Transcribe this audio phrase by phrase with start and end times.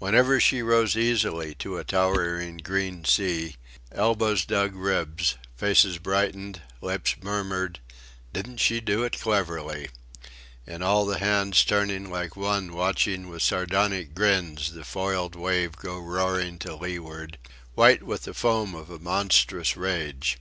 [0.00, 3.54] Whenever she rose easily to a towering green sea,
[3.92, 7.78] elbows dug ribs, faces brightened, lips murmured:
[8.32, 9.88] "Didn't she do it cleverly,"
[10.66, 15.96] and all the heads turning like one watched with sardonic grins the foiled wave go
[16.00, 17.38] roaring to leeward,
[17.76, 20.36] white with the foam of a monstrous rage.